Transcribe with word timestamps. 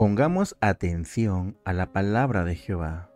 Pongamos 0.00 0.56
atención 0.62 1.58
a 1.62 1.74
la 1.74 1.92
palabra 1.92 2.42
de 2.46 2.54
Jehová. 2.54 3.10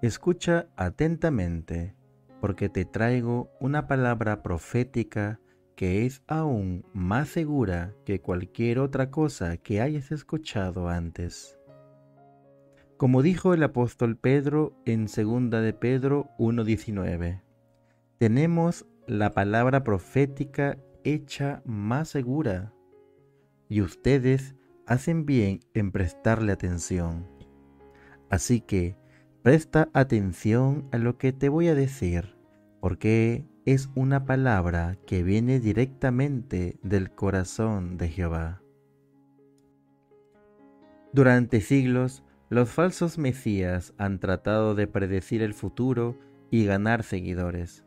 Escucha 0.00 0.68
atentamente, 0.76 1.96
porque 2.40 2.68
te 2.68 2.84
traigo 2.84 3.50
una 3.58 3.88
palabra 3.88 4.44
profética 4.44 5.40
que 5.74 6.06
es 6.06 6.22
aún 6.28 6.86
más 6.92 7.30
segura 7.30 7.96
que 8.04 8.20
cualquier 8.20 8.78
otra 8.78 9.10
cosa 9.10 9.56
que 9.56 9.80
hayas 9.80 10.12
escuchado 10.12 10.88
antes. 10.88 11.58
Como 12.96 13.20
dijo 13.20 13.52
el 13.52 13.64
apóstol 13.64 14.16
Pedro 14.16 14.80
en 14.86 15.06
2 15.06 15.50
de 15.50 15.72
Pedro 15.72 16.30
1.19, 16.38 17.42
tenemos 18.18 18.86
la 19.08 19.32
palabra 19.32 19.82
profética 19.82 20.78
hecha 21.02 21.60
más 21.64 22.08
segura, 22.08 22.72
y 23.68 23.80
ustedes 23.80 24.54
hacen 24.88 25.26
bien 25.26 25.60
en 25.74 25.92
prestarle 25.92 26.50
atención. 26.50 27.26
Así 28.30 28.60
que 28.60 28.96
presta 29.42 29.90
atención 29.92 30.88
a 30.92 30.98
lo 30.98 31.18
que 31.18 31.32
te 31.32 31.48
voy 31.48 31.68
a 31.68 31.74
decir, 31.74 32.36
porque 32.80 33.44
es 33.66 33.90
una 33.94 34.24
palabra 34.24 34.96
que 35.06 35.22
viene 35.22 35.60
directamente 35.60 36.78
del 36.82 37.10
corazón 37.10 37.98
de 37.98 38.08
Jehová. 38.08 38.62
Durante 41.12 41.60
siglos, 41.60 42.24
los 42.48 42.70
falsos 42.70 43.18
mesías 43.18 43.92
han 43.98 44.18
tratado 44.18 44.74
de 44.74 44.86
predecir 44.86 45.42
el 45.42 45.52
futuro 45.52 46.18
y 46.50 46.64
ganar 46.64 47.02
seguidores. 47.02 47.84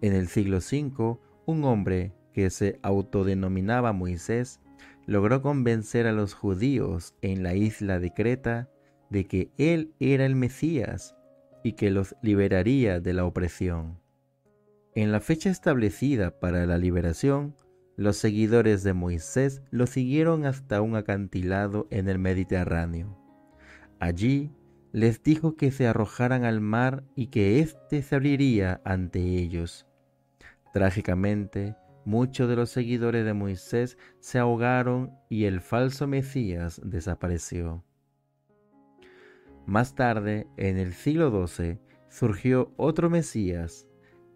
En 0.00 0.12
el 0.12 0.28
siglo 0.28 0.58
V, 0.58 1.18
un 1.46 1.64
hombre 1.64 2.14
que 2.32 2.50
se 2.50 2.78
autodenominaba 2.82 3.92
Moisés 3.92 4.60
logró 5.08 5.40
convencer 5.40 6.06
a 6.06 6.12
los 6.12 6.34
judíos 6.34 7.14
en 7.22 7.42
la 7.42 7.54
isla 7.54 7.98
de 7.98 8.12
Creta 8.12 8.68
de 9.08 9.26
que 9.26 9.50
él 9.56 9.94
era 10.00 10.26
el 10.26 10.34
Mesías 10.34 11.16
y 11.64 11.72
que 11.72 11.90
los 11.90 12.14
liberaría 12.20 13.00
de 13.00 13.14
la 13.14 13.24
opresión. 13.24 13.98
En 14.94 15.10
la 15.10 15.20
fecha 15.20 15.48
establecida 15.48 16.38
para 16.38 16.66
la 16.66 16.76
liberación, 16.76 17.56
los 17.96 18.18
seguidores 18.18 18.82
de 18.82 18.92
Moisés 18.92 19.62
lo 19.70 19.86
siguieron 19.86 20.44
hasta 20.44 20.82
un 20.82 20.94
acantilado 20.94 21.88
en 21.90 22.10
el 22.10 22.18
Mediterráneo. 22.18 23.18
Allí 24.00 24.52
les 24.92 25.22
dijo 25.22 25.56
que 25.56 25.70
se 25.70 25.86
arrojaran 25.86 26.44
al 26.44 26.60
mar 26.60 27.02
y 27.16 27.28
que 27.28 27.60
éste 27.60 28.02
se 28.02 28.14
abriría 28.14 28.82
ante 28.84 29.20
ellos. 29.20 29.86
Trágicamente, 30.74 31.76
muchos 32.08 32.48
de 32.48 32.56
los 32.56 32.70
seguidores 32.70 33.26
de 33.26 33.34
Moisés 33.34 33.98
se 34.18 34.38
ahogaron 34.38 35.12
y 35.28 35.44
el 35.44 35.60
falso 35.60 36.06
Mesías 36.06 36.80
desapareció. 36.82 37.84
Más 39.66 39.94
tarde, 39.94 40.46
en 40.56 40.78
el 40.78 40.94
siglo 40.94 41.46
XII, 41.46 41.78
surgió 42.08 42.72
otro 42.78 43.10
Mesías, 43.10 43.86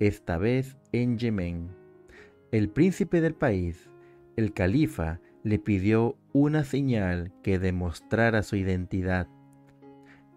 esta 0.00 0.36
vez 0.36 0.76
en 0.92 1.16
Yemen. 1.16 1.70
El 2.50 2.68
príncipe 2.68 3.22
del 3.22 3.34
país, 3.34 3.88
el 4.36 4.52
califa, 4.52 5.20
le 5.42 5.58
pidió 5.58 6.18
una 6.34 6.64
señal 6.64 7.32
que 7.42 7.58
demostrara 7.58 8.42
su 8.42 8.56
identidad. 8.56 9.28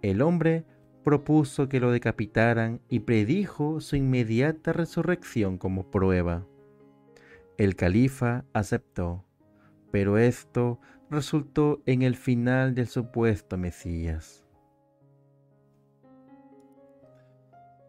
El 0.01 0.21
hombre 0.21 0.63
propuso 1.03 1.67
que 1.67 1.81
lo 1.81 1.91
decapitaran 1.91 2.79
y 2.87 3.01
predijo 3.01 3.81
su 3.81 3.97
inmediata 3.97 4.71
resurrección 4.71 5.57
como 5.57 5.91
prueba. 5.91 6.47
El 7.57 7.77
califa 7.77 8.43
aceptó, 8.51 9.23
pero 9.89 10.17
esto 10.17 10.81
resultó 11.09 11.81
en 11.85 12.01
el 12.01 12.17
final 12.17 12.75
del 12.75 12.87
supuesto 12.87 13.57
Mesías. 13.57 14.45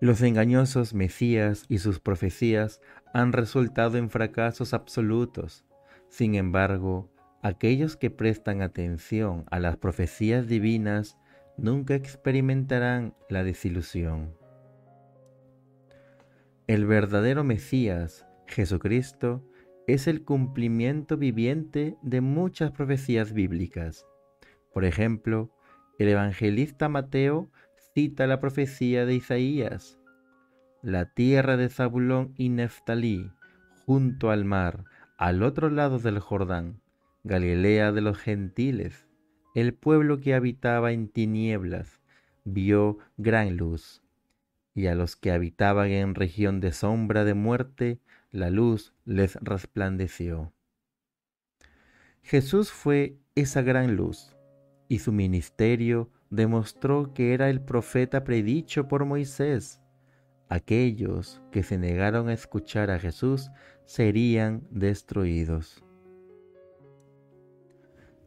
Los 0.00 0.22
engañosos 0.22 0.94
Mesías 0.94 1.64
y 1.68 1.78
sus 1.78 1.98
profecías 1.98 2.80
han 3.12 3.32
resultado 3.32 3.98
en 3.98 4.08
fracasos 4.08 4.72
absolutos. 4.72 5.64
Sin 6.08 6.36
embargo, 6.36 7.10
aquellos 7.42 7.96
que 7.96 8.10
prestan 8.10 8.62
atención 8.62 9.46
a 9.50 9.58
las 9.58 9.76
profecías 9.78 10.46
divinas 10.46 11.18
nunca 11.56 11.96
experimentarán 11.96 13.14
la 13.28 13.42
desilusión. 13.42 14.32
El 16.68 16.86
verdadero 16.86 17.42
Mesías, 17.42 18.26
Jesucristo, 18.46 19.42
es 19.86 20.08
el 20.08 20.24
cumplimiento 20.24 21.16
viviente 21.16 21.96
de 22.02 22.20
muchas 22.20 22.72
profecías 22.72 23.32
bíblicas. 23.32 24.06
Por 24.72 24.84
ejemplo, 24.84 25.50
el 25.98 26.08
evangelista 26.08 26.88
Mateo 26.88 27.50
cita 27.94 28.26
la 28.26 28.40
profecía 28.40 29.06
de 29.06 29.14
Isaías. 29.14 29.98
La 30.82 31.06
tierra 31.06 31.56
de 31.56 31.68
Zabulón 31.68 32.34
y 32.36 32.48
Neftalí, 32.48 33.30
junto 33.86 34.30
al 34.30 34.44
mar, 34.44 34.84
al 35.16 35.42
otro 35.42 35.70
lado 35.70 35.98
del 35.98 36.18
Jordán, 36.18 36.80
Galilea 37.24 37.92
de 37.92 38.00
los 38.00 38.18
gentiles, 38.18 39.08
el 39.54 39.72
pueblo 39.72 40.20
que 40.20 40.34
habitaba 40.34 40.92
en 40.92 41.08
tinieblas, 41.08 42.00
vio 42.44 42.98
gran 43.16 43.56
luz, 43.56 44.02
y 44.74 44.88
a 44.88 44.94
los 44.94 45.16
que 45.16 45.32
habitaban 45.32 45.88
en 45.88 46.14
región 46.14 46.60
de 46.60 46.72
sombra 46.72 47.24
de 47.24 47.34
muerte, 47.34 47.98
la 48.36 48.50
luz 48.50 48.92
les 49.04 49.36
resplandeció. 49.36 50.52
Jesús 52.22 52.70
fue 52.70 53.18
esa 53.34 53.62
gran 53.62 53.96
luz, 53.96 54.36
y 54.88 54.98
su 54.98 55.10
ministerio 55.10 56.10
demostró 56.28 57.14
que 57.14 57.32
era 57.32 57.48
el 57.48 57.60
profeta 57.60 58.24
predicho 58.24 58.88
por 58.88 59.04
Moisés. 59.04 59.80
Aquellos 60.48 61.42
que 61.50 61.62
se 61.62 61.78
negaron 61.78 62.28
a 62.28 62.34
escuchar 62.34 62.90
a 62.90 62.98
Jesús 62.98 63.50
serían 63.84 64.66
destruidos. 64.70 65.82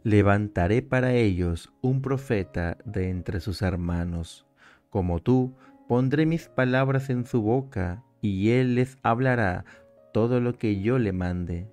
Levantaré 0.03 0.81
para 0.81 1.13
ellos 1.13 1.71
un 1.81 2.01
profeta 2.01 2.77
de 2.83 3.09
entre 3.09 3.41
sus 3.41 3.61
hermanos. 3.61 4.47
Como 4.89 5.19
tú, 5.19 5.55
pondré 5.87 6.25
mis 6.25 6.47
palabras 6.47 7.09
en 7.09 7.25
su 7.25 7.41
boca, 7.41 8.03
y 8.21 8.49
él 8.51 8.75
les 8.75 8.97
hablará 9.01 9.65
todo 10.11 10.39
lo 10.39 10.57
que 10.57 10.81
yo 10.81 10.99
le 10.99 11.13
mande, 11.13 11.67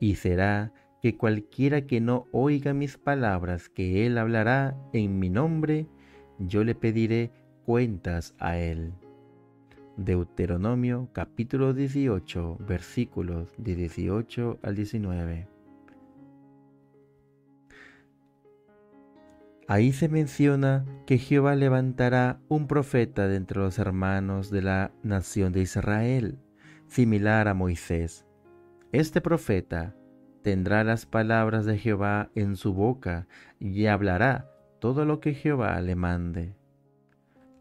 y 0.00 0.16
será 0.16 0.72
que 1.02 1.16
cualquiera 1.16 1.82
que 1.82 2.00
no 2.00 2.26
oiga 2.32 2.74
mis 2.74 2.96
palabras 2.96 3.68
que 3.68 4.06
él 4.06 4.18
hablará 4.18 4.76
en 4.92 5.18
mi 5.18 5.30
nombre, 5.30 5.88
yo 6.38 6.64
le 6.64 6.74
pediré 6.74 7.32
cuentas 7.64 8.34
a 8.38 8.56
él. 8.58 8.92
Deuteronomio 9.96 11.08
capítulo 11.12 11.74
18 11.74 12.58
versículos 12.60 13.52
de 13.58 13.74
18 13.74 14.60
al 14.62 14.76
19. 14.76 15.48
Ahí 19.68 19.92
se 19.92 20.08
menciona 20.08 20.84
que 21.06 21.18
Jehová 21.18 21.54
levantará 21.56 22.40
un 22.48 22.66
profeta 22.66 23.26
de 23.26 23.36
entre 23.36 23.58
los 23.60 23.78
hermanos 23.78 24.50
de 24.50 24.62
la 24.62 24.92
nación 25.02 25.52
de 25.52 25.62
Israel 25.62 26.38
similar 26.92 27.48
a 27.48 27.54
Moisés. 27.54 28.26
Este 28.92 29.22
profeta 29.22 29.96
tendrá 30.42 30.84
las 30.84 31.06
palabras 31.06 31.64
de 31.64 31.78
Jehová 31.78 32.30
en 32.34 32.56
su 32.56 32.74
boca 32.74 33.26
y 33.58 33.86
hablará 33.86 34.50
todo 34.78 35.06
lo 35.06 35.18
que 35.18 35.32
Jehová 35.32 35.80
le 35.80 35.96
mande. 35.96 36.54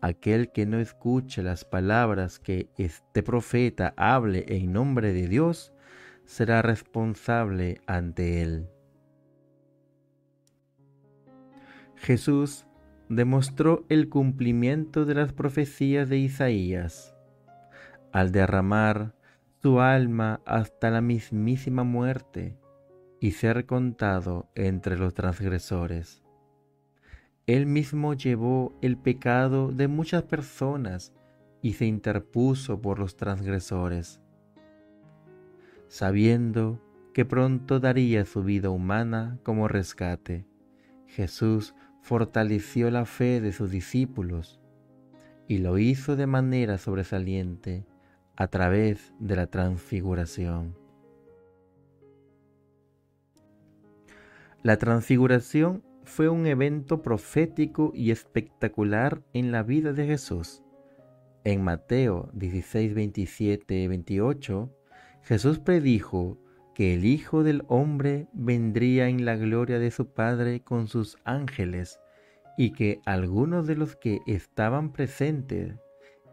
Aquel 0.01 0.51
que 0.51 0.65
no 0.65 0.79
escuche 0.79 1.43
las 1.43 1.63
palabras 1.63 2.39
que 2.39 2.69
este 2.77 3.23
profeta 3.23 3.93
hable 3.95 4.43
en 4.49 4.73
nombre 4.73 5.13
de 5.13 5.27
Dios, 5.29 5.71
será 6.25 6.61
responsable 6.61 7.79
ante 7.87 8.41
él. 8.41 8.67
Jesús 11.95 12.65
demostró 13.07 13.85
el 13.87 14.09
cumplimiento 14.09 15.05
de 15.05 15.15
las 15.15 15.31
profecías 15.31 16.09
de 16.09 16.17
Isaías 16.17 17.15
al 18.11 18.31
derramar 18.31 19.13
su 19.61 19.79
alma 19.79 20.41
hasta 20.45 20.89
la 20.89 21.01
mismísima 21.01 21.83
muerte 21.83 22.57
y 23.19 23.31
ser 23.31 23.67
contado 23.67 24.49
entre 24.55 24.97
los 24.97 25.13
transgresores. 25.13 26.23
Él 27.45 27.67
mismo 27.67 28.15
llevó 28.15 28.75
el 28.81 28.97
pecado 28.97 29.71
de 29.71 29.87
muchas 29.87 30.23
personas 30.23 31.13
y 31.61 31.73
se 31.73 31.85
interpuso 31.85 32.81
por 32.81 32.97
los 32.97 33.17
transgresores, 33.17 34.19
sabiendo 35.87 36.81
que 37.13 37.23
pronto 37.23 37.79
daría 37.79 38.25
su 38.25 38.43
vida 38.43 38.71
humana 38.71 39.37
como 39.43 39.67
rescate. 39.67 40.47
Jesús 41.05 41.75
fortaleció 42.01 42.89
la 42.89 43.05
fe 43.05 43.41
de 43.41 43.51
sus 43.51 43.69
discípulos 43.69 44.59
y 45.47 45.59
lo 45.59 45.77
hizo 45.77 46.15
de 46.15 46.25
manera 46.25 46.79
sobresaliente 46.79 47.85
a 48.41 48.47
través 48.47 49.13
de 49.19 49.35
la 49.35 49.45
transfiguración. 49.45 50.75
La 54.63 54.77
transfiguración 54.77 55.83
fue 56.05 56.27
un 56.27 56.47
evento 56.47 57.03
profético 57.03 57.91
y 57.93 58.09
espectacular 58.09 59.21
en 59.33 59.51
la 59.51 59.61
vida 59.61 59.93
de 59.93 60.07
Jesús. 60.07 60.63
En 61.43 61.63
Mateo 61.63 62.31
16, 62.33 62.95
27, 62.95 63.87
28, 63.87 64.75
Jesús 65.21 65.59
predijo 65.59 66.39
que 66.73 66.95
el 66.95 67.05
Hijo 67.05 67.43
del 67.43 67.61
Hombre 67.67 68.27
vendría 68.33 69.07
en 69.07 69.23
la 69.23 69.35
gloria 69.35 69.77
de 69.77 69.91
su 69.91 70.13
Padre 70.13 70.61
con 70.63 70.87
sus 70.87 71.15
ángeles 71.25 71.99
y 72.57 72.71
que 72.71 73.01
algunos 73.05 73.67
de 73.67 73.75
los 73.75 73.95
que 73.95 74.21
estaban 74.25 74.93
presentes 74.93 75.75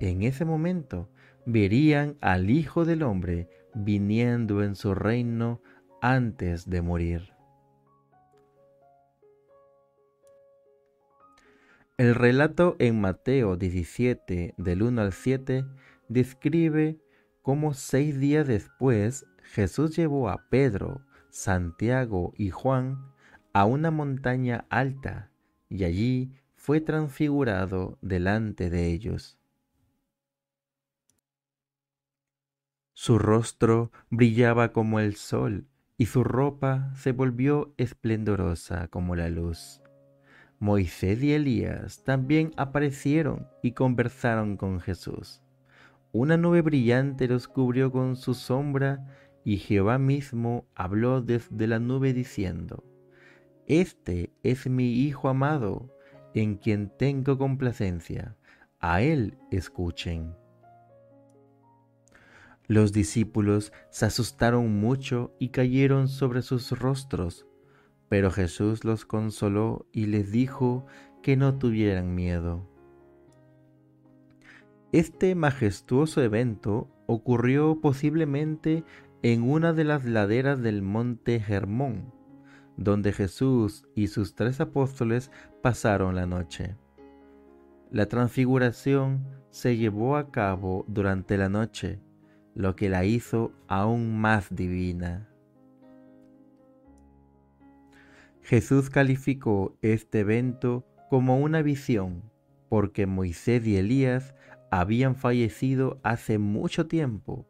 en 0.01 0.23
ese 0.23 0.47
momento 0.47 1.11
verían 1.49 2.19
al 2.21 2.51
Hijo 2.51 2.85
del 2.85 3.03
Hombre 3.03 3.49
viniendo 3.75 4.63
en 4.63 4.75
su 4.75 4.95
reino 4.95 5.63
antes 6.03 6.69
de 6.69 6.83
morir. 6.83 7.33
El 11.97 12.15
relato 12.15 12.77
en 12.79 13.01
Mateo 13.01 13.57
17 13.57 14.55
del 14.59 14.83
1 14.83 15.01
al 15.01 15.13
7 15.13 15.65
describe 16.09 17.01
cómo 17.41 17.73
seis 17.73 18.21
días 18.21 18.47
después 18.47 19.25
Jesús 19.43 19.97
llevó 19.97 20.29
a 20.29 20.45
Pedro, 20.51 21.01
Santiago 21.31 22.35
y 22.37 22.51
Juan 22.51 22.99
a 23.55 23.65
una 23.65 23.91
montaña 23.91 24.67
alta 24.69 25.31
y 25.71 25.85
allí 25.85 26.31
fue 26.57 26.83
transfigurado 26.83 27.97
delante 28.03 28.69
de 28.69 28.93
ellos. 28.93 29.38
Su 33.01 33.17
rostro 33.17 33.93
brillaba 34.11 34.73
como 34.73 34.99
el 34.99 35.15
sol 35.15 35.69
y 35.97 36.07
su 36.07 36.25
ropa 36.25 36.93
se 36.97 37.13
volvió 37.13 37.73
esplendorosa 37.77 38.89
como 38.89 39.15
la 39.15 39.29
luz. 39.29 39.81
Moisés 40.59 41.23
y 41.23 41.33
Elías 41.33 42.03
también 42.03 42.51
aparecieron 42.57 43.47
y 43.63 43.71
conversaron 43.71 44.57
con 44.57 44.81
Jesús. 44.81 45.45
Una 46.11 46.37
nube 46.37 46.61
brillante 46.61 47.29
los 47.29 47.47
cubrió 47.47 47.93
con 47.93 48.17
su 48.17 48.35
sombra 48.35 49.07
y 49.45 49.59
Jehová 49.59 49.99
mismo 49.99 50.67
habló 50.75 51.23
desde 51.23 51.69
la 51.69 51.79
nube 51.79 52.13
diciendo, 52.13 52.83
Este 53.69 54.33
es 54.43 54.69
mi 54.69 54.93
Hijo 54.93 55.29
amado, 55.29 55.95
en 56.35 56.57
quien 56.57 56.91
tengo 56.99 57.39
complacencia, 57.39 58.37
a 58.81 59.03
él 59.03 59.39
escuchen. 59.53 60.35
Los 62.69 62.93
discípulos 62.93 63.73
se 63.91 64.07
asustaron 64.07 64.79
mucho 64.79 65.35
y 65.41 65.49
cayeron 65.49 66.07
sobre 66.07 66.43
sus 66.43 66.71
rostros 66.79 67.49
pero 68.09 68.31
Jesús 68.31 68.85
los 68.85 69.05
consoló 69.05 69.87
y 69.93 70.07
les 70.07 70.31
dijo 70.31 70.87
que 71.23 71.37
no 71.37 71.59
tuvieran 71.59 72.15
miedo. 72.15 72.67
Este 74.93 75.35
majestuoso 75.35 76.23
evento 76.23 76.89
ocurrió 77.07 77.81
posiblemente 77.81 78.85
en 79.23 79.43
una 79.43 79.73
de 79.73 79.85
las 79.85 80.05
laderas 80.05 80.63
del 80.63 80.81
monte 80.81 81.43
Hermón, 81.47 82.15
donde 82.77 83.13
Jesús 83.13 83.87
y 83.95 84.07
sus 84.07 84.35
tres 84.35 84.61
apóstoles 84.61 85.31
pasaron 85.63 86.15
la 86.15 86.27
noche. 86.27 86.77
La 87.91 88.07
transfiguración 88.07 89.27
se 89.51 89.77
llevó 89.77 90.17
a 90.17 90.31
cabo 90.31 90.85
durante 90.89 91.37
la 91.37 91.49
noche, 91.49 92.01
lo 92.59 92.75
que 92.75 92.89
la 92.89 93.05
hizo 93.05 93.53
aún 93.69 94.21
más 94.21 94.49
divina. 94.51 95.29
Jesús 98.43 98.91
calificó 98.91 99.77
este 99.81 100.21
evento 100.21 100.85
como 101.09 101.39
una 101.39 101.63
visión 101.63 102.25
porque 102.69 103.07
Moisés 103.07 103.65
y 103.65 103.77
Elías 103.77 104.35
habían 104.73 105.15
fallecido 105.15 106.01
hace 106.03 106.39
mucho 106.39 106.89
tiempo 106.89 107.47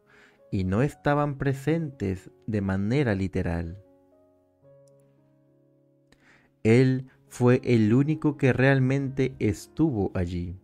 y 0.51 0.63
no 0.63 0.83
estaban 0.83 1.39
presentes 1.39 2.29
de 2.45 2.61
manera 2.61 3.15
literal. 3.15 3.83
Él 6.61 7.07
fue 7.29 7.61
el 7.63 7.95
único 7.95 8.37
que 8.37 8.53
realmente 8.53 9.33
estuvo 9.39 10.11
allí. 10.13 10.59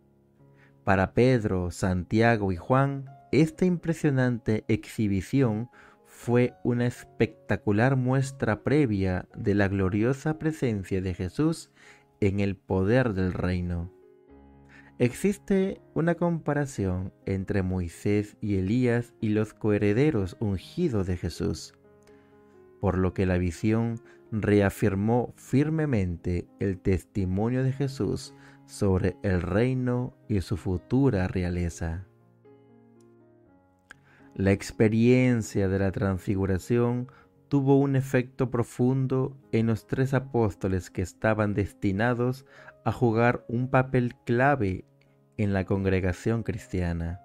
Para 0.83 1.15
Pedro, 1.15 1.71
Santiago 1.71 2.51
y 2.51 2.57
Juan, 2.57 3.14
esta 3.41 3.65
impresionante 3.65 4.63
exhibición 4.67 5.69
fue 6.05 6.53
una 6.63 6.85
espectacular 6.85 7.95
muestra 7.95 8.63
previa 8.63 9.27
de 9.35 9.55
la 9.55 9.67
gloriosa 9.67 10.39
presencia 10.39 11.01
de 11.01 11.13
Jesús 11.13 11.71
en 12.21 12.39
el 12.39 12.55
poder 12.55 13.13
del 13.13 13.33
reino. 13.33 13.91
Existe 14.97 15.81
una 15.93 16.15
comparación 16.15 17.13
entre 17.25 17.63
Moisés 17.63 18.37
y 18.39 18.55
Elías 18.55 19.13
y 19.19 19.29
los 19.29 19.53
coherederos 19.53 20.37
ungidos 20.39 21.05
de 21.05 21.17
Jesús, 21.17 21.73
por 22.79 22.97
lo 22.97 23.13
que 23.13 23.25
la 23.25 23.37
visión 23.37 23.99
reafirmó 24.31 25.33
firmemente 25.35 26.47
el 26.59 26.79
testimonio 26.79 27.63
de 27.63 27.73
Jesús 27.73 28.33
sobre 28.65 29.17
el 29.21 29.41
reino 29.41 30.15
y 30.29 30.39
su 30.41 30.55
futura 30.55 31.27
realeza. 31.27 32.07
La 34.37 34.51
experiencia 34.51 35.69
de 35.69 35.79
la 35.79 35.93
transfiguración 35.93 37.09
tuvo 37.47 37.79
un 37.79 37.95
efecto 37.95 38.51
profundo 38.51 39.37
en 39.53 39.67
los 39.67 39.87
tres 39.87 40.13
apóstoles 40.13 40.89
que 40.89 41.01
estaban 41.01 41.53
destinados 41.53 42.45
a 42.83 42.91
jugar 42.91 43.45
un 43.47 43.69
papel 43.69 44.13
clave 44.25 44.83
en 45.37 45.53
la 45.53 45.63
congregación 45.63 46.43
cristiana. 46.43 47.21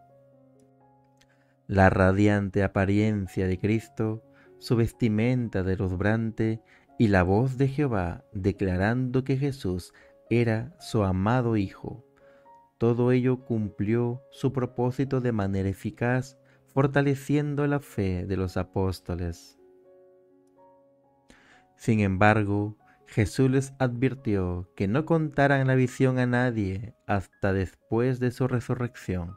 La 1.67 1.91
radiante 1.91 2.63
apariencia 2.63 3.49
de 3.49 3.59
Cristo, 3.59 4.23
su 4.59 4.77
vestimenta 4.77 5.65
deslumbrante 5.65 6.63
y 6.97 7.09
la 7.09 7.25
voz 7.25 7.59
de 7.59 7.67
Jehová 7.67 8.23
declarando 8.33 9.25
que 9.25 9.37
Jesús 9.37 9.93
era 10.29 10.77
su 10.79 11.03
amado 11.03 11.57
Hijo. 11.57 12.05
Todo 12.79 13.11
ello 13.11 13.45
cumplió 13.45 14.23
su 14.31 14.53
propósito 14.53 15.21
de 15.21 15.33
manera 15.33 15.69
eficaz 15.69 16.37
fortaleciendo 16.73 17.67
la 17.67 17.81
fe 17.81 18.27
de 18.27 18.37
los 18.37 18.57
apóstoles. 18.57 19.59
Sin 21.77 22.01
embargo, 22.01 22.77
Jesús 23.07 23.51
les 23.51 23.73
advirtió 23.79 24.71
que 24.77 24.87
no 24.87 25.05
contaran 25.05 25.67
la 25.67 25.75
visión 25.75 26.19
a 26.19 26.27
nadie 26.27 26.95
hasta 27.07 27.53
después 27.53 28.21
de 28.21 28.31
su 28.31 28.47
resurrección. 28.47 29.37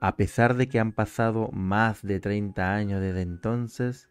A 0.00 0.16
pesar 0.16 0.56
de 0.56 0.68
que 0.68 0.78
han 0.78 0.92
pasado 0.92 1.50
más 1.52 2.02
de 2.02 2.20
30 2.20 2.74
años 2.74 3.00
desde 3.00 3.22
entonces, 3.22 4.08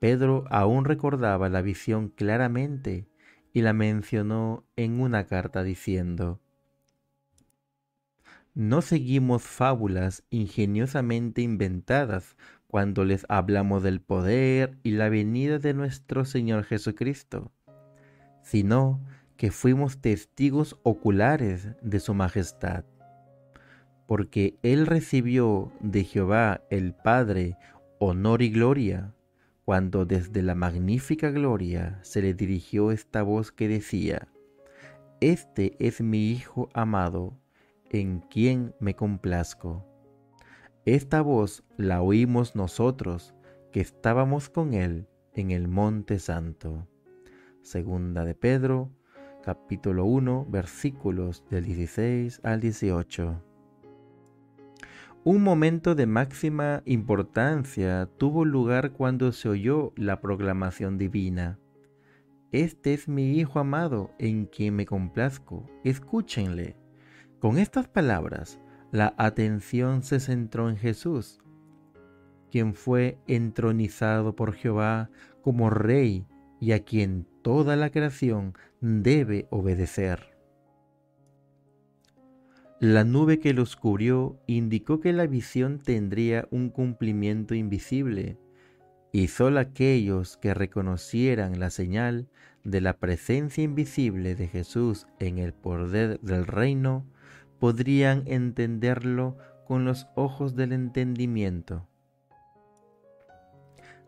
Pedro 0.00 0.44
aún 0.50 0.84
recordaba 0.84 1.48
la 1.48 1.62
visión 1.62 2.08
claramente 2.08 3.08
y 3.52 3.62
la 3.62 3.72
mencionó 3.72 4.64
en 4.76 5.00
una 5.00 5.26
carta 5.26 5.62
diciendo, 5.62 6.40
no 8.58 8.82
seguimos 8.82 9.44
fábulas 9.44 10.24
ingeniosamente 10.30 11.42
inventadas 11.42 12.36
cuando 12.66 13.04
les 13.04 13.24
hablamos 13.28 13.84
del 13.84 14.00
poder 14.00 14.76
y 14.82 14.90
la 14.90 15.08
venida 15.08 15.60
de 15.60 15.74
nuestro 15.74 16.24
Señor 16.24 16.64
Jesucristo, 16.64 17.52
sino 18.42 19.00
que 19.36 19.52
fuimos 19.52 20.00
testigos 20.00 20.76
oculares 20.82 21.68
de 21.82 22.00
su 22.00 22.14
majestad, 22.14 22.84
porque 24.08 24.58
Él 24.64 24.86
recibió 24.86 25.70
de 25.78 26.02
Jehová 26.02 26.64
el 26.68 26.94
Padre 26.94 27.56
honor 28.00 28.42
y 28.42 28.50
gloria, 28.50 29.14
cuando 29.64 30.04
desde 30.04 30.42
la 30.42 30.56
magnífica 30.56 31.30
gloria 31.30 32.00
se 32.02 32.22
le 32.22 32.34
dirigió 32.34 32.90
esta 32.90 33.22
voz 33.22 33.52
que 33.52 33.68
decía, 33.68 34.26
Este 35.20 35.76
es 35.78 36.00
mi 36.00 36.32
Hijo 36.32 36.70
amado, 36.74 37.38
en 37.90 38.20
quien 38.20 38.74
me 38.80 38.94
complazco. 38.94 39.84
Esta 40.84 41.20
voz 41.20 41.64
la 41.76 42.02
oímos 42.02 42.56
nosotros 42.56 43.34
que 43.72 43.80
estábamos 43.80 44.48
con 44.48 44.74
él 44.74 45.06
en 45.34 45.50
el 45.50 45.68
monte 45.68 46.18
santo. 46.18 46.86
Segunda 47.62 48.24
de 48.24 48.34
Pedro, 48.34 48.90
capítulo 49.42 50.04
1, 50.04 50.46
versículos 50.48 51.44
del 51.50 51.64
16 51.64 52.40
al 52.42 52.60
18. 52.60 53.42
Un 55.24 55.42
momento 55.42 55.94
de 55.94 56.06
máxima 56.06 56.82
importancia 56.86 58.08
tuvo 58.16 58.44
lugar 58.44 58.92
cuando 58.92 59.32
se 59.32 59.48
oyó 59.48 59.92
la 59.96 60.20
proclamación 60.20 60.96
divina. 60.96 61.58
Este 62.50 62.94
es 62.94 63.08
mi 63.08 63.32
Hijo 63.38 63.58
amado 63.58 64.10
en 64.18 64.46
quien 64.46 64.76
me 64.76 64.86
complazco, 64.86 65.66
escúchenle. 65.84 66.76
Con 67.40 67.58
estas 67.58 67.86
palabras, 67.86 68.58
la 68.90 69.14
atención 69.16 70.02
se 70.02 70.18
centró 70.18 70.68
en 70.68 70.76
Jesús, 70.76 71.38
quien 72.50 72.74
fue 72.74 73.18
entronizado 73.28 74.34
por 74.34 74.54
Jehová 74.54 75.10
como 75.42 75.70
rey 75.70 76.26
y 76.60 76.72
a 76.72 76.84
quien 76.84 77.28
toda 77.42 77.76
la 77.76 77.90
creación 77.90 78.54
debe 78.80 79.46
obedecer. 79.50 80.36
La 82.80 83.04
nube 83.04 83.38
que 83.38 83.52
los 83.52 83.76
cubrió 83.76 84.40
indicó 84.46 85.00
que 85.00 85.12
la 85.12 85.26
visión 85.26 85.78
tendría 85.78 86.48
un 86.50 86.70
cumplimiento 86.70 87.54
invisible, 87.54 88.36
y 89.12 89.28
solo 89.28 89.60
aquellos 89.60 90.36
que 90.36 90.54
reconocieran 90.54 91.60
la 91.60 91.70
señal 91.70 92.28
de 92.64 92.80
la 92.80 92.94
presencia 92.94 93.62
invisible 93.62 94.34
de 94.34 94.48
Jesús 94.48 95.06
en 95.20 95.38
el 95.38 95.52
poder 95.54 96.20
del 96.20 96.46
reino 96.46 97.06
podrían 97.58 98.22
entenderlo 98.26 99.36
con 99.66 99.84
los 99.84 100.06
ojos 100.14 100.56
del 100.56 100.72
entendimiento. 100.72 101.86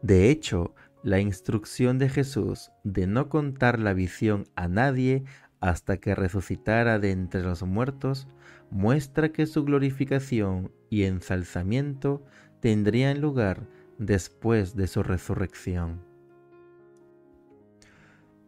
De 0.02 0.30
hecho, 0.30 0.74
la 1.02 1.20
instrucción 1.20 1.98
de 1.98 2.08
Jesús 2.08 2.70
de 2.84 3.06
no 3.06 3.28
contar 3.28 3.78
la 3.78 3.92
visión 3.92 4.46
a 4.54 4.68
nadie 4.68 5.24
hasta 5.60 5.98
que 5.98 6.14
resucitara 6.14 6.98
de 6.98 7.10
entre 7.10 7.42
los 7.42 7.62
muertos 7.62 8.28
muestra 8.70 9.30
que 9.30 9.46
su 9.46 9.64
glorificación 9.64 10.72
y 10.88 11.04
ensalzamiento 11.04 12.24
tendrían 12.60 13.20
lugar 13.20 13.66
después 13.98 14.74
de 14.74 14.86
su 14.86 15.02
resurrección. 15.02 16.02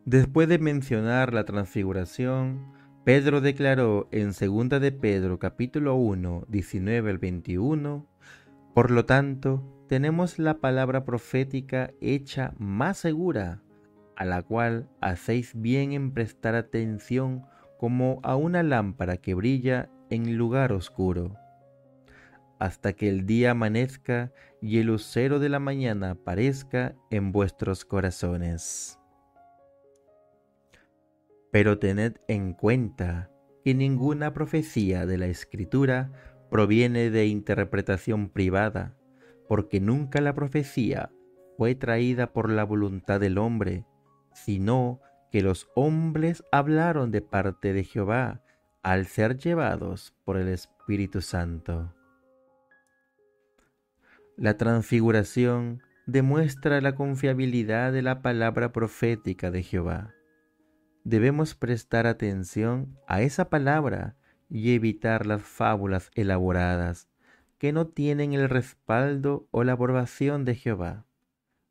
Después 0.04 0.48
de 0.48 0.58
mencionar 0.58 1.32
la 1.32 1.44
transfiguración, 1.44 2.72
Pedro 3.04 3.40
declaró 3.40 4.08
en 4.12 4.28
2 4.28 4.80
de 4.80 4.92
Pedro 4.92 5.40
capítulo 5.40 5.96
1, 5.96 6.44
19 6.46 7.10
al 7.10 7.18
21, 7.18 8.06
por 8.74 8.92
lo 8.92 9.06
tanto, 9.06 9.84
tenemos 9.88 10.38
la 10.38 10.58
palabra 10.58 11.04
profética 11.04 11.90
hecha 12.00 12.54
más 12.58 12.98
segura, 12.98 13.60
a 14.14 14.24
la 14.24 14.42
cual 14.42 14.88
hacéis 15.00 15.60
bien 15.60 15.90
en 15.90 16.12
prestar 16.12 16.54
atención 16.54 17.42
como 17.76 18.20
a 18.22 18.36
una 18.36 18.62
lámpara 18.62 19.16
que 19.16 19.34
brilla 19.34 19.90
en 20.08 20.36
lugar 20.36 20.72
oscuro, 20.72 21.36
hasta 22.60 22.92
que 22.92 23.08
el 23.08 23.26
día 23.26 23.50
amanezca 23.50 24.30
y 24.60 24.78
el 24.78 24.86
lucero 24.86 25.40
de 25.40 25.48
la 25.48 25.58
mañana 25.58 26.12
aparezca 26.12 26.94
en 27.10 27.32
vuestros 27.32 27.84
corazones. 27.84 29.01
Pero 31.52 31.78
tened 31.78 32.16
en 32.26 32.54
cuenta 32.54 33.30
que 33.64 33.74
ninguna 33.74 34.32
profecía 34.32 35.06
de 35.06 35.18
la 35.18 35.26
Escritura 35.26 36.10
proviene 36.50 37.10
de 37.10 37.26
interpretación 37.26 38.28
privada, 38.30 38.96
porque 39.48 39.80
nunca 39.80 40.20
la 40.20 40.34
profecía 40.34 41.10
fue 41.56 41.74
traída 41.74 42.32
por 42.32 42.50
la 42.50 42.64
voluntad 42.64 43.20
del 43.20 43.38
hombre, 43.38 43.84
sino 44.32 45.00
que 45.30 45.42
los 45.42 45.68
hombres 45.74 46.42
hablaron 46.50 47.10
de 47.10 47.20
parte 47.20 47.72
de 47.72 47.84
Jehová 47.84 48.42
al 48.82 49.06
ser 49.06 49.38
llevados 49.38 50.14
por 50.24 50.36
el 50.36 50.48
Espíritu 50.48 51.20
Santo. 51.20 51.94
La 54.36 54.56
transfiguración 54.56 55.82
demuestra 56.06 56.80
la 56.80 56.94
confiabilidad 56.94 57.92
de 57.92 58.02
la 58.02 58.22
palabra 58.22 58.72
profética 58.72 59.50
de 59.50 59.62
Jehová. 59.62 60.14
Debemos 61.04 61.54
prestar 61.54 62.06
atención 62.06 62.96
a 63.06 63.22
esa 63.22 63.50
palabra 63.50 64.14
y 64.48 64.74
evitar 64.74 65.26
las 65.26 65.42
fábulas 65.42 66.10
elaboradas 66.14 67.08
que 67.58 67.72
no 67.72 67.86
tienen 67.86 68.32
el 68.32 68.48
respaldo 68.48 69.46
o 69.50 69.64
la 69.64 69.72
aprobación 69.72 70.44
de 70.44 70.54
Jehová. 70.54 71.04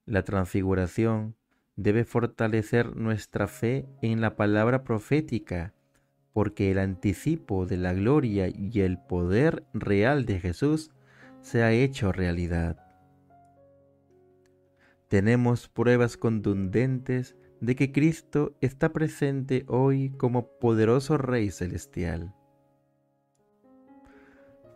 La 0.06 0.24
transfiguración 0.24 1.36
debe 1.76 2.04
fortalecer 2.04 2.96
nuestra 2.96 3.48
fe 3.48 3.86
en 4.02 4.20
la 4.20 4.36
palabra 4.36 4.84
profética 4.84 5.74
porque 6.34 6.72
el 6.72 6.80
anticipo 6.80 7.66
de 7.66 7.78
la 7.78 7.94
gloria 7.94 8.48
y 8.48 8.82
el 8.82 8.98
poder 8.98 9.64
real 9.74 10.26
de 10.26 10.40
Jesús 10.40 10.92
se 11.42 11.64
ha 11.64 11.72
hecho 11.72 12.12
realidad. 12.12 12.78
Tenemos 15.08 15.68
pruebas 15.68 16.16
contundentes 16.16 17.36
de 17.62 17.76
que 17.76 17.92
Cristo 17.92 18.58
está 18.60 18.92
presente 18.92 19.64
hoy 19.68 20.10
como 20.18 20.48
poderoso 20.60 21.18
Rey 21.18 21.52
celestial. 21.52 22.34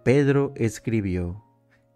Pedro 0.04 0.54
escribió, 0.56 1.44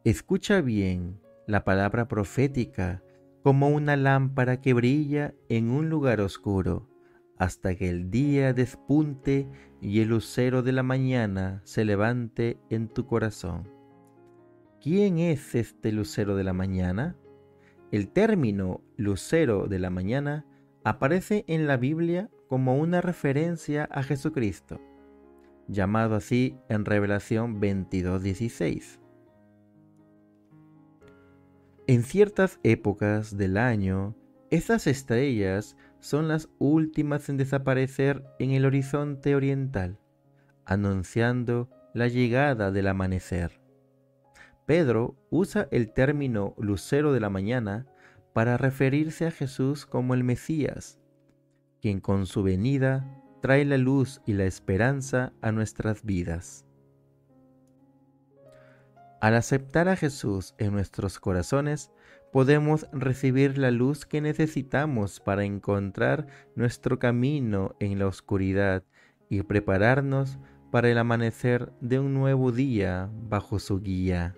escucha 0.04 0.62
bien 0.62 1.22
la 1.46 1.64
palabra 1.64 2.08
profética 2.08 3.04
como 3.44 3.70
una 3.70 3.96
lámpara 3.96 4.62
que 4.62 4.74
brilla 4.74 5.36
en 5.48 5.70
un 5.70 5.90
lugar 5.90 6.22
oscuro 6.22 6.90
hasta 7.38 7.76
que 7.76 7.90
el 7.90 8.10
día 8.12 8.54
despunte 8.54 9.48
y 9.80 10.02
el 10.02 10.10
lucero 10.10 10.62
de 10.62 10.74
la 10.74 10.84
mañana 10.84 11.62
se 11.64 11.86
levante 11.86 12.60
en 12.70 12.90
tu 12.90 13.06
corazón. 13.06 13.72
¿Quién 14.82 15.20
es 15.20 15.56
este 15.56 15.92
lucero 15.92 16.36
de 16.36 16.44
la 16.44 16.54
mañana? 16.54 17.16
El 17.92 18.10
término 18.10 18.82
lucero 18.98 19.68
de 19.68 19.80
la 19.80 19.90
mañana 19.90 20.46
aparece 20.84 21.44
en 21.48 21.68
la 21.68 21.78
Biblia 21.78 22.30
como 22.48 22.78
una 22.78 23.02
referencia 23.02 23.86
a 23.92 24.04
Jesucristo, 24.04 24.82
llamado 25.68 26.16
así 26.16 26.58
en 26.68 26.86
Revelación 26.86 27.60
22:16. 27.60 29.00
En 31.88 32.04
ciertas 32.04 32.60
épocas 32.64 33.36
del 33.38 33.58
año, 33.58 34.16
estas 34.52 34.88
estrellas 34.88 35.76
son 36.00 36.28
las 36.28 36.50
últimas 36.60 37.30
en 37.30 37.38
desaparecer 37.38 38.24
en 38.40 38.52
el 38.52 38.66
horizonte 38.66 39.36
oriental, 39.36 40.00
anunciando 40.66 41.70
la 41.94 42.08
llegada 42.08 42.72
del 42.72 42.88
amanecer. 42.88 43.60
Pedro 44.66 45.16
usa 45.32 45.68
el 45.72 45.92
término 45.92 46.54
lucero 46.60 47.12
de 47.12 47.20
la 47.20 47.30
mañana 47.30 47.88
para 48.40 48.56
referirse 48.56 49.28
a 49.28 49.32
Jesús 49.32 49.86
como 49.86 50.14
el 50.14 50.24
Mesías, 50.24 50.98
quien 51.82 52.00
con 52.00 52.26
su 52.26 52.42
venida 52.42 53.06
trae 53.42 53.66
la 53.66 53.78
luz 53.78 54.22
y 54.26 54.32
la 54.32 54.46
esperanza 54.46 55.34
a 55.42 55.52
nuestras 55.52 56.06
vidas. 56.06 56.66
Al 59.20 59.36
aceptar 59.36 59.90
a 59.90 59.98
Jesús 59.98 60.56
en 60.58 60.72
nuestros 60.72 61.20
corazones, 61.20 61.92
podemos 62.32 62.88
recibir 62.94 63.58
la 63.58 63.72
luz 63.72 64.06
que 64.06 64.22
necesitamos 64.22 65.20
para 65.20 65.44
encontrar 65.44 66.26
nuestro 66.56 66.98
camino 66.98 67.76
en 67.82 68.00
la 68.00 68.08
oscuridad 68.08 68.86
y 69.28 69.44
prepararnos 69.44 70.40
para 70.72 70.90
el 70.90 70.98
amanecer 70.98 71.74
de 71.82 72.00
un 72.00 72.14
nuevo 72.14 72.54
día 72.54 73.10
bajo 73.14 73.60
su 73.60 73.82
guía. 73.82 74.34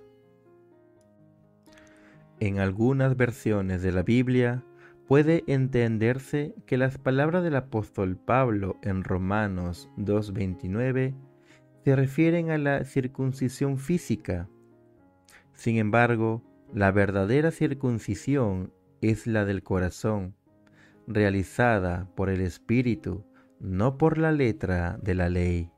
En 2.42 2.58
algunas 2.58 3.16
versiones 3.16 3.84
de 3.84 3.92
la 3.92 4.02
Biblia 4.02 4.66
puede 5.08 5.44
entenderse 5.46 6.56
que 6.66 6.76
las 6.76 6.98
palabras 6.98 7.44
del 7.44 7.56
apóstol 7.56 8.18
Pablo 8.18 8.78
en 8.82 9.04
Romanos 9.04 9.92
2.29 9.98 11.14
se 11.86 11.96
refieren 11.96 12.50
a 12.50 12.58
la 12.58 12.84
circuncisión 12.84 13.78
física. 13.78 14.50
Sin 15.54 15.78
embargo, 15.78 16.42
la 16.74 16.92
verdadera 16.92 17.52
circuncisión 17.52 18.74
es 19.02 19.28
la 19.28 19.46
del 19.46 19.62
corazón, 19.62 20.34
realizada 21.06 22.10
por 22.16 22.32
el 22.32 22.42
Espíritu, 22.42 23.24
no 23.60 24.00
por 24.00 24.18
la 24.18 24.32
letra 24.32 24.98
de 25.00 25.14
la 25.14 25.30
ley. 25.30 25.70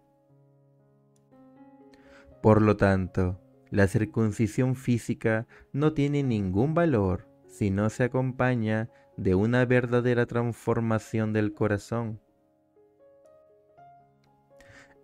Por 2.42 2.62
lo 2.62 2.78
tanto, 2.78 3.43
la 3.74 3.88
circuncisión 3.88 4.76
física 4.76 5.48
no 5.72 5.94
tiene 5.94 6.22
ningún 6.22 6.76
valor 6.76 7.28
si 7.48 7.72
no 7.72 7.90
se 7.90 8.04
acompaña 8.04 8.92
de 9.18 9.34
una 9.34 9.66
verdadera 9.66 10.28
transformación 10.28 11.34
del 11.34 11.56
corazón. 11.56 12.22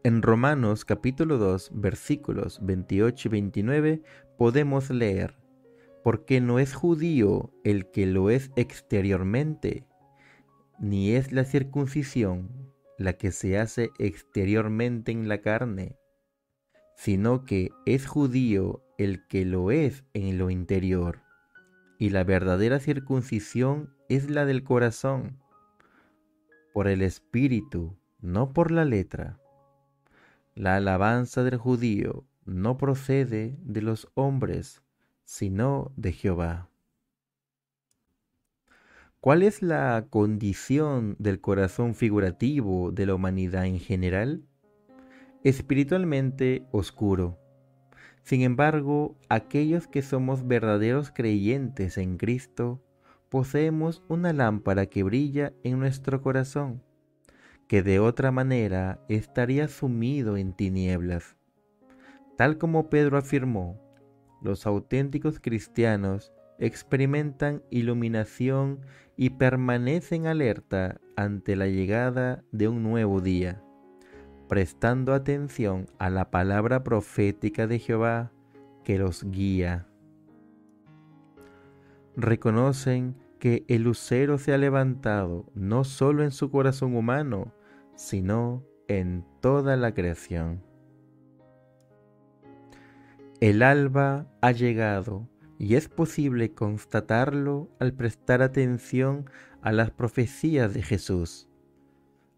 En 0.03 0.21
Romanos 0.21 0.85
capítulo 0.85 1.39
2 1.39 1.71
versículos 1.73 2.59
28 2.61 3.27
y 3.27 3.31
29 3.31 4.01
podemos 4.37 4.91
leer, 4.91 5.33
porque 6.03 6.39
no 6.39 6.59
es 6.59 6.75
judío 6.75 7.51
el 7.63 7.89
que 7.89 8.05
lo 8.05 8.29
es 8.29 8.51
exteriormente, 8.55 9.87
ni 10.79 11.13
es 11.13 11.31
la 11.31 11.43
circuncisión 11.43 12.71
la 12.99 13.13
que 13.13 13.31
se 13.31 13.57
hace 13.57 13.89
exteriormente 13.97 15.11
en 15.11 15.27
la 15.27 15.41
carne, 15.41 15.97
sino 16.99 17.45
que 17.45 17.71
es 17.85 18.07
judío 18.07 18.83
el 18.97 19.25
que 19.27 19.45
lo 19.45 19.71
es 19.71 20.03
en 20.13 20.37
lo 20.37 20.49
interior, 20.49 21.21
y 21.97 22.09
la 22.09 22.25
verdadera 22.25 22.81
circuncisión 22.81 23.93
es 24.09 24.29
la 24.29 24.45
del 24.45 24.65
corazón, 24.65 25.41
por 26.73 26.89
el 26.89 27.01
espíritu, 27.01 27.95
no 28.19 28.51
por 28.51 28.69
la 28.69 28.83
letra. 28.83 29.39
La 30.55 30.75
alabanza 30.75 31.41
del 31.45 31.55
judío 31.55 32.25
no 32.43 32.77
procede 32.77 33.57
de 33.61 33.81
los 33.81 34.09
hombres, 34.15 34.83
sino 35.23 35.93
de 35.95 36.11
Jehová. 36.11 36.69
¿Cuál 39.21 39.43
es 39.43 39.61
la 39.61 40.07
condición 40.09 41.15
del 41.17 41.39
corazón 41.39 41.95
figurativo 41.95 42.91
de 42.91 43.05
la 43.05 43.15
humanidad 43.15 43.67
en 43.67 43.79
general? 43.79 44.48
Espiritualmente 45.45 46.65
oscuro. 46.71 47.39
Sin 48.23 48.41
embargo, 48.41 49.15
aquellos 49.29 49.87
que 49.87 50.01
somos 50.01 50.45
verdaderos 50.45 51.11
creyentes 51.11 51.97
en 51.97 52.17
Cristo, 52.17 52.83
poseemos 53.29 54.03
una 54.09 54.33
lámpara 54.33 54.87
que 54.87 55.01
brilla 55.03 55.53
en 55.63 55.79
nuestro 55.79 56.21
corazón, 56.21 56.83
que 57.69 57.81
de 57.81 57.99
otra 57.99 58.31
manera 58.31 58.99
estaría 59.07 59.69
sumido 59.69 60.35
en 60.35 60.51
tinieblas. 60.51 61.37
Tal 62.35 62.57
como 62.57 62.89
Pedro 62.89 63.17
afirmó, 63.17 63.79
los 64.41 64.67
auténticos 64.67 65.39
cristianos 65.39 66.33
experimentan 66.57 67.63
iluminación 67.69 68.81
y 69.15 69.29
permanecen 69.29 70.27
alerta 70.27 70.99
ante 71.15 71.55
la 71.55 71.67
llegada 71.67 72.43
de 72.51 72.67
un 72.67 72.83
nuevo 72.83 73.21
día, 73.21 73.63
prestando 74.49 75.13
atención 75.13 75.85
a 75.99 76.09
la 76.09 76.31
palabra 76.31 76.83
profética 76.83 77.67
de 77.67 77.77
Jehová 77.77 78.31
que 78.83 78.97
los 78.97 79.23
guía. 79.23 79.87
Reconocen 82.17 83.15
que 83.37 83.63
el 83.67 83.83
lucero 83.83 84.39
se 84.39 84.51
ha 84.51 84.57
levantado 84.57 85.45
no 85.53 85.83
solo 85.83 86.23
en 86.23 86.31
su 86.31 86.49
corazón 86.49 86.95
humano, 86.95 87.53
sino 87.95 88.65
en 88.87 89.23
toda 89.39 89.77
la 89.77 89.93
creación. 89.93 90.63
El 93.39 93.61
alba 93.61 94.25
ha 94.41 94.51
llegado 94.51 95.29
y 95.59 95.75
es 95.75 95.89
posible 95.89 96.55
constatarlo 96.55 97.69
al 97.79 97.93
prestar 97.93 98.41
atención 98.41 99.29
a 99.61 99.71
las 99.71 99.91
profecías 99.91 100.73
de 100.73 100.81
Jesús, 100.81 101.47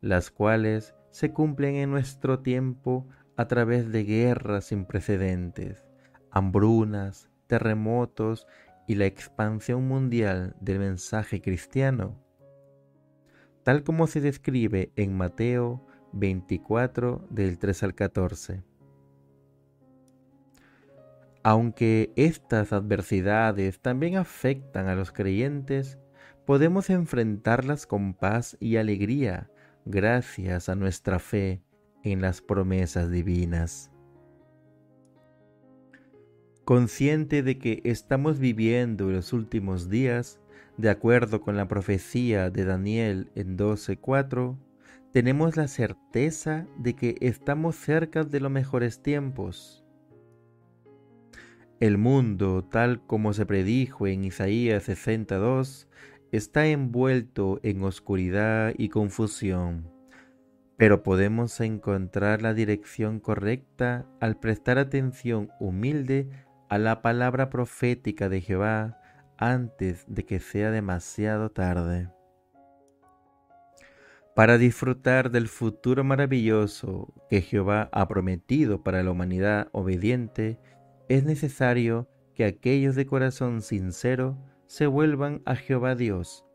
las 0.02 0.30
cuales 0.30 0.94
se 1.12 1.32
cumplen 1.32 1.76
en 1.76 1.92
nuestro 1.92 2.40
tiempo 2.40 3.08
a 3.38 3.48
través 3.48 3.92
de 3.92 4.04
guerras 4.04 4.66
sin 4.66 4.86
precedentes, 4.86 5.86
hambrunas, 6.32 7.30
terremotos 7.48 8.48
y 8.88 8.96
la 8.96 9.06
expansión 9.06 9.88
mundial 9.88 10.56
del 10.60 10.80
mensaje 10.80 11.42
cristiano, 11.42 12.18
tal 13.64 13.84
como 13.84 14.08
se 14.08 14.22
describe 14.22 14.92
en 14.96 15.16
Mateo 15.16 15.86
24 16.14 17.28
del 17.30 17.58
3 17.58 17.84
al 17.84 17.96
14. 17.96 18.64
Aunque 21.44 22.12
estas 22.16 22.72
adversidades 22.72 23.80
también 23.80 24.18
afectan 24.18 24.88
a 24.88 24.96
los 24.96 25.12
creyentes, 25.12 25.98
podemos 26.46 26.90
enfrentarlas 26.90 27.88
con 27.88 28.14
paz 28.14 28.58
y 28.60 28.78
alegría 28.78 29.50
gracias 29.86 30.70
a 30.70 30.76
nuestra 30.76 31.20
fe 31.20 31.62
en 32.04 32.22
las 32.22 32.42
promesas 32.42 33.12
divinas. 33.12 33.92
Consciente 36.66 37.44
de 37.44 37.58
que 37.58 37.82
estamos 37.84 38.40
viviendo 38.40 39.10
los 39.10 39.34
últimos 39.34 39.90
días, 39.90 40.40
de 40.78 40.90
acuerdo 40.90 41.42
con 41.42 41.58
la 41.58 41.68
profecía 41.68 42.50
de 42.50 42.66
Daniel 42.66 43.32
en 43.36 43.58
12.4, 43.58 44.58
tenemos 45.12 45.58
la 45.58 45.68
certeza 45.68 46.68
de 46.78 46.96
que 46.96 47.16
estamos 47.20 47.76
cerca 47.76 48.24
de 48.24 48.40
los 48.40 48.52
mejores 48.52 49.02
tiempos 49.02 49.82
el 51.82 51.98
mundo, 51.98 52.64
tal 52.64 53.02
como 53.08 53.34
se 53.34 53.48
predijo 53.48 54.06
en 54.06 54.24
Isaías 54.24 54.84
62, 54.84 55.88
está 56.32 56.68
envuelto 56.68 57.60
en 57.62 57.84
oscuridad 57.84 58.74
y 58.78 58.90
confusión, 58.90 59.92
pero 60.78 61.04
podemos 61.04 61.60
encontrar 61.60 62.42
la 62.42 62.54
dirección 62.54 63.20
correcta 63.20 64.08
al 64.20 64.40
prestar 64.40 64.78
atención 64.78 65.50
humilde 65.60 66.30
a 66.70 66.78
la 66.78 67.02
palabra 67.02 67.50
profética 67.50 68.30
de 68.30 68.42
Jehová 68.42 68.98
antes 69.38 70.06
de 70.08 70.26
que 70.26 70.40
sea 70.40 70.72
demasiado 70.72 71.52
tarde. 71.52 72.10
Para 74.34 74.58
disfrutar 74.58 75.30
del 75.30 75.50
futuro 75.50 76.06
maravilloso 76.06 77.14
que 77.30 77.42
Jehová 77.42 77.90
ha 77.92 78.08
prometido 78.08 78.82
para 78.82 79.04
la 79.04 79.12
humanidad 79.12 79.68
obediente, 79.74 80.58
es 81.10 81.26
necesario 81.26 82.08
que 82.34 82.46
aquellos 82.46 82.96
de 82.96 83.06
corazón 83.06 83.62
sincero 83.62 84.38
se 84.72 84.88
vuelvan 84.88 85.42
a 85.44 85.58
Jehová 85.58 85.96
Dios, 85.96 86.46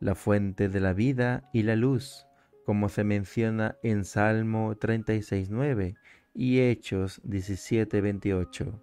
la 0.00 0.14
fuente 0.14 0.70
de 0.70 0.80
la 0.80 0.94
vida 0.94 1.50
y 1.52 1.64
la 1.64 1.76
luz, 1.76 2.26
como 2.64 2.88
se 2.88 3.04
menciona 3.04 3.76
en 3.82 4.06
Salmo 4.06 4.74
36.9 4.74 5.98
y 6.32 6.60
Hechos 6.60 7.20
17.28, 7.24 8.80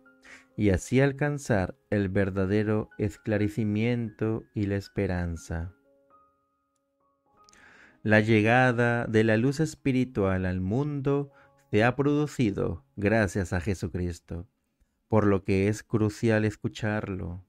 y 0.56 0.70
así 0.70 1.02
alcanzar 1.02 1.74
el 1.90 2.10
verdadero 2.10 2.92
esclarecimiento 3.00 4.44
y 4.54 4.68
la 4.68 4.76
esperanza. 4.76 5.74
La 8.04 8.20
llegada 8.20 9.08
de 9.08 9.24
la 9.24 9.38
luz 9.38 9.62
espiritual 9.62 10.46
al 10.46 10.62
mundo 10.62 11.32
se 11.72 11.84
ha 11.84 11.96
producido 11.96 12.86
gracias 12.96 13.52
a 13.52 13.62
Jesucristo 13.62 14.48
por 15.08 15.26
lo 15.26 15.44
que 15.44 15.70
es 15.70 15.82
crucial 15.82 16.46
escucharlo. 16.46 17.44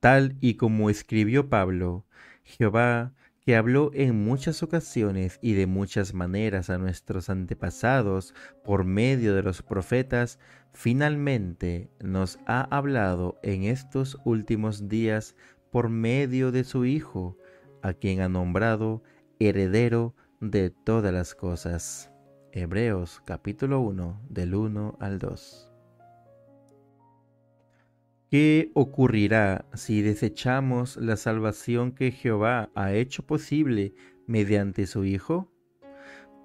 Tal 0.00 0.36
y 0.40 0.54
como 0.54 0.88
escribió 0.88 1.50
Pablo, 1.50 2.06
Jehová, 2.42 3.12
que 3.44 3.54
habló 3.54 3.90
en 3.94 4.24
muchas 4.24 4.62
ocasiones 4.62 5.38
y 5.42 5.52
de 5.52 5.66
muchas 5.66 6.14
maneras 6.14 6.70
a 6.70 6.78
nuestros 6.78 7.28
antepasados 7.28 8.34
por 8.64 8.84
medio 8.84 9.34
de 9.34 9.42
los 9.42 9.62
profetas, 9.62 10.38
finalmente 10.72 11.90
nos 12.00 12.38
ha 12.46 12.62
hablado 12.74 13.38
en 13.42 13.64
estos 13.64 14.18
últimos 14.24 14.88
días 14.88 15.36
por 15.70 15.90
medio 15.90 16.50
de 16.50 16.64
su 16.64 16.86
Hijo, 16.86 17.36
a 17.82 17.92
quien 17.92 18.20
ha 18.20 18.28
nombrado 18.28 19.02
heredero 19.38 20.14
de 20.40 20.70
todas 20.70 21.12
las 21.12 21.34
cosas. 21.34 22.10
Hebreos 22.52 23.22
capítulo 23.26 23.80
1 23.80 24.22
del 24.28 24.54
1 24.54 24.96
al 24.98 25.18
2. 25.18 25.69
¿Qué 28.30 28.70
ocurrirá 28.74 29.64
si 29.74 30.02
desechamos 30.02 30.96
la 30.96 31.16
salvación 31.16 31.90
que 31.90 32.12
Jehová 32.12 32.70
ha 32.76 32.92
hecho 32.92 33.26
posible 33.26 33.92
mediante 34.28 34.86
su 34.86 35.04
Hijo? 35.04 35.50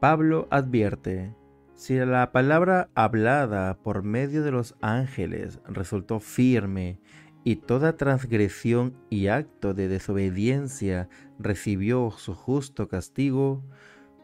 Pablo 0.01 0.47
advierte, 0.49 1.35
si 1.75 1.95
la 1.97 2.31
palabra 2.31 2.89
hablada 2.95 3.77
por 3.83 4.01
medio 4.01 4.41
de 4.41 4.49
los 4.49 4.73
ángeles 4.81 5.59
resultó 5.67 6.19
firme 6.19 6.99
y 7.43 7.57
toda 7.57 7.97
transgresión 7.97 8.97
y 9.11 9.27
acto 9.27 9.75
de 9.75 9.87
desobediencia 9.87 11.07
recibió 11.37 12.09
su 12.09 12.33
justo 12.33 12.87
castigo, 12.87 13.63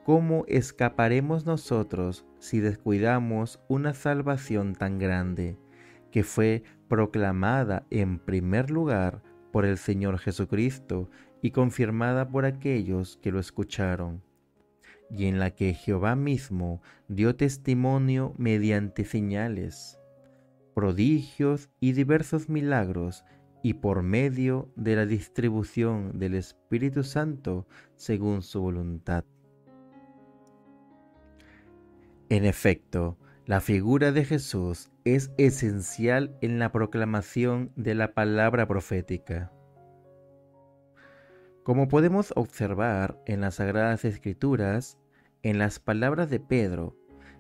¿cómo 0.04 0.46
escaparemos 0.48 1.46
nosotros 1.46 2.26
si 2.40 2.60
descuidamos 2.60 3.60
una 3.68 3.94
salvación 3.94 4.74
tan 4.74 4.98
grande? 4.98 5.60
que 6.12 6.24
fue 6.24 6.64
proclamada 6.92 7.88
en 7.90 8.20
primer 8.20 8.70
lugar 8.70 9.24
por 9.54 9.64
el 9.64 9.78
Señor 9.78 10.20
Jesucristo 10.20 11.10
y 11.42 11.52
confirmada 11.52 12.28
por 12.28 12.44
aquellos 12.44 13.16
que 13.22 13.32
lo 13.32 13.40
escucharon, 13.40 14.22
y 15.10 15.28
en 15.28 15.40
la 15.40 15.52
que 15.52 15.74
Jehová 15.74 16.18
mismo 16.18 16.82
dio 17.08 17.38
testimonio 17.38 18.34
mediante 18.38 19.06
señales, 19.06 20.02
prodigios 20.76 21.70
y 21.80 21.94
diversos 21.94 22.50
milagros, 22.50 23.24
y 23.64 23.76
por 23.76 24.04
medio 24.04 24.70
de 24.76 24.98
la 24.98 25.06
distribución 25.06 26.20
del 26.20 26.36
Espíritu 26.36 27.04
Santo 27.06 27.68
según 27.96 28.42
su 28.42 28.60
voluntad. 28.60 29.24
En 32.28 32.44
efecto, 32.44 33.18
la 33.46 33.62
figura 33.62 34.12
de 34.12 34.26
Jesús 34.26 34.91
es 35.06 35.32
esencial 35.38 36.38
en 36.42 36.60
la 36.60 36.72
proclamación 36.72 37.72
de 37.76 37.96
la 37.96 38.14
palabra 38.14 38.68
profética. 38.68 39.52
Como 41.64 41.88
podemos 41.88 42.34
observar 42.36 43.22
en 43.26 43.42
las 43.42 43.56
Sagradas 43.56 44.06
Escrituras, 44.06 44.98
en 45.44 45.58
las 45.58 45.80
palabras 45.80 46.30
de 46.30 46.40
Pedro, 46.40 46.96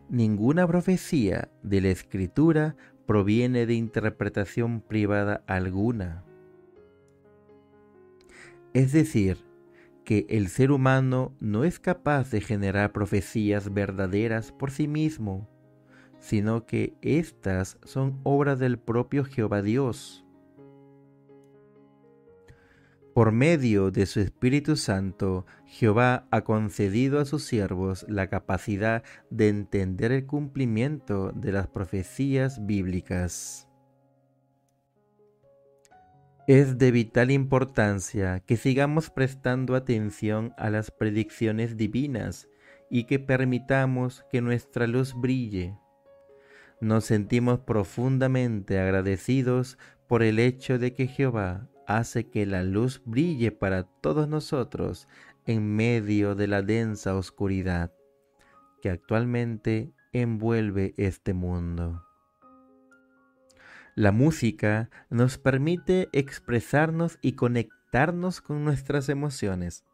ninguna 0.09 0.67
profecía 0.67 1.49
de 1.63 1.81
la 1.81 1.89
Escritura 1.89 2.75
proviene 3.05 3.65
de 3.65 3.73
interpretación 3.73 4.81
privada 4.81 5.43
alguna. 5.47 6.23
Es 8.73 8.91
decir, 8.91 9.37
que 10.05 10.25
el 10.29 10.47
ser 10.47 10.71
humano 10.71 11.35
no 11.39 11.63
es 11.63 11.79
capaz 11.79 12.31
de 12.31 12.41
generar 12.41 12.91
profecías 12.91 13.73
verdaderas 13.73 14.51
por 14.51 14.71
sí 14.71 14.87
mismo, 14.87 15.49
sino 16.21 16.65
que 16.65 16.93
éstas 17.01 17.77
son 17.83 18.21
obra 18.23 18.55
del 18.55 18.79
propio 18.79 19.25
Jehová 19.25 19.61
Dios. 19.61 20.23
Por 23.13 23.33
medio 23.33 23.91
de 23.91 24.05
su 24.05 24.21
Espíritu 24.21 24.77
Santo, 24.77 25.45
Jehová 25.65 26.27
ha 26.31 26.41
concedido 26.41 27.19
a 27.19 27.25
sus 27.25 27.43
siervos 27.43 28.05
la 28.07 28.27
capacidad 28.27 29.03
de 29.29 29.49
entender 29.49 30.13
el 30.13 30.25
cumplimiento 30.25 31.33
de 31.33 31.51
las 31.51 31.67
profecías 31.67 32.65
bíblicas. 32.65 33.67
Es 36.47 36.77
de 36.77 36.91
vital 36.91 37.31
importancia 37.31 38.39
que 38.39 38.55
sigamos 38.55 39.09
prestando 39.09 39.75
atención 39.75 40.53
a 40.57 40.69
las 40.69 40.89
predicciones 40.89 41.75
divinas 41.75 42.47
y 42.89 43.05
que 43.05 43.19
permitamos 43.19 44.23
que 44.31 44.41
nuestra 44.41 44.87
luz 44.87 45.13
brille. 45.13 45.77
Nos 46.81 47.05
sentimos 47.05 47.59
profundamente 47.59 48.79
agradecidos 48.79 49.77
por 50.07 50.23
el 50.23 50.39
hecho 50.39 50.79
de 50.79 50.95
que 50.95 51.05
Jehová 51.05 51.69
hace 51.85 52.27
que 52.27 52.47
la 52.47 52.63
luz 52.63 53.03
brille 53.05 53.51
para 53.51 53.83
todos 53.83 54.27
nosotros 54.27 55.07
en 55.45 55.75
medio 55.75 56.33
de 56.33 56.47
la 56.47 56.63
densa 56.63 57.15
oscuridad 57.15 57.93
que 58.81 58.89
actualmente 58.89 59.93
envuelve 60.11 60.95
este 60.97 61.35
mundo. 61.35 62.03
La 63.95 64.11
música 64.11 64.89
nos 65.11 65.37
permite 65.37 66.09
expresarnos 66.13 67.19
y 67.21 67.33
conectarnos 67.33 68.41
con 68.41 68.63
nuestras 68.63 69.07
emociones. 69.09 69.85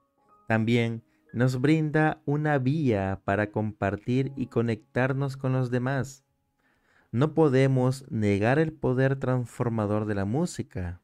También 0.47 1.03
nos 1.33 1.59
brinda 1.59 2.21
una 2.25 2.59
vía 2.59 3.21
para 3.25 3.51
compartir 3.51 4.31
y 4.37 4.47
conectarnos 4.47 5.35
con 5.35 5.51
los 5.51 5.69
demás. 5.69 6.26
No 7.11 7.33
podemos 7.33 8.05
negar 8.11 8.59
el 8.59 8.73
poder 8.73 9.17
transformador 9.17 10.05
de 10.05 10.15
la 10.15 10.25
música. 10.25 11.01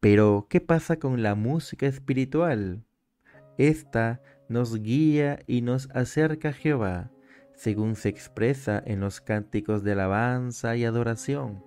Pero, 0.00 0.46
¿qué 0.50 0.60
pasa 0.60 0.98
con 0.98 1.22
la 1.22 1.34
música 1.34 1.86
espiritual? 1.86 2.84
Esta 3.56 4.20
nos 4.50 4.82
guía 4.82 5.38
y 5.46 5.62
nos 5.62 5.88
acerca 5.92 6.50
a 6.50 6.52
Jehová, 6.52 7.10
según 7.54 7.96
se 7.96 8.10
expresa 8.10 8.82
en 8.84 9.00
los 9.00 9.22
cánticos 9.22 9.82
de 9.82 9.92
alabanza 9.92 10.76
y 10.76 10.84
adoración. 10.84 11.64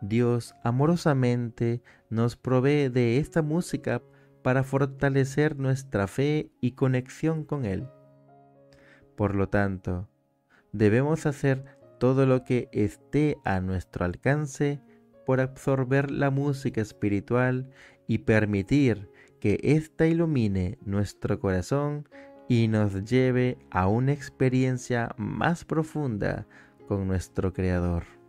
Dios 0.00 0.54
amorosamente 0.62 1.82
nos 2.10 2.36
provee 2.36 2.88
de 2.90 3.18
esta 3.18 3.42
música 3.42 4.02
para 4.42 4.62
fortalecer 4.62 5.58
nuestra 5.58 6.06
fe 6.06 6.52
y 6.60 6.72
conexión 6.72 7.44
con 7.44 7.64
Él. 7.64 7.88
Por 9.16 9.34
lo 9.34 9.48
tanto, 9.48 10.08
debemos 10.74 11.24
hacer 11.24 11.64
todo 11.98 12.26
lo 12.26 12.44
que 12.44 12.68
esté 12.72 13.38
a 13.44 13.60
nuestro 13.60 14.04
alcance 14.04 14.82
por 15.24 15.40
absorber 15.40 16.10
la 16.10 16.30
música 16.30 16.80
espiritual 16.80 17.70
y 18.06 18.18
permitir 18.18 19.08
que 19.40 19.58
ésta 19.62 20.06
ilumine 20.06 20.78
nuestro 20.84 21.38
corazón 21.38 22.08
y 22.48 22.68
nos 22.68 23.04
lleve 23.04 23.56
a 23.70 23.86
una 23.86 24.12
experiencia 24.12 25.14
más 25.16 25.64
profunda 25.64 26.46
con 26.88 27.06
nuestro 27.06 27.52
Creador. 27.52 28.23